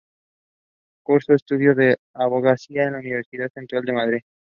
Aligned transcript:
Cursó 1.05 1.35
estudios 1.35 1.75
de 1.77 1.99
abogacía 2.15 2.85
en 2.85 2.93
la 2.93 2.99
Universidad 3.01 3.51
Central 3.53 3.83
de 3.85 3.93
Madrid. 3.93 4.21